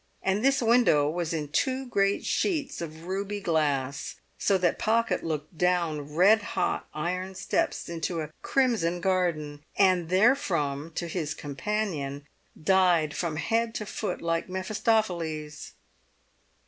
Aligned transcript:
And 0.23 0.43
this 0.43 0.63
window 0.63 1.07
was 1.07 1.31
in 1.31 1.49
two 1.49 1.85
great 1.85 2.25
sheets 2.25 2.81
of 2.81 3.03
ruby 3.05 3.39
glass, 3.39 4.15
so 4.39 4.57
that 4.57 4.79
Pocket 4.79 5.23
looked 5.23 5.59
down 5.59 6.15
red 6.15 6.41
hot 6.57 6.87
iron 6.91 7.35
steps 7.35 7.87
into 7.87 8.19
a 8.19 8.31
crimson 8.41 8.99
garden, 8.99 9.63
and 9.77 10.09
therefrom 10.09 10.91
to 10.95 11.07
his 11.07 11.35
companion 11.35 12.25
dyed 12.59 13.13
from 13.15 13.35
head 13.35 13.75
to 13.75 13.85
foot 13.85 14.23
like 14.23 14.49
Mephistopheles. 14.49 15.73